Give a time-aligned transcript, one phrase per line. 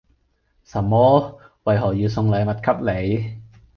[0.63, 1.37] 什麼？
[1.63, 3.41] 為何要送禮物給你？